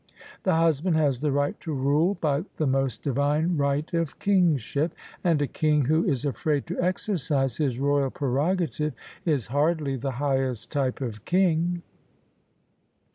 [0.41, 5.39] The husband has the right to rule by the most divine right of kingship: and
[5.39, 8.93] a king who is afraid to exercise his royal prerogative
[9.27, 11.83] Is hardly the highest type of king.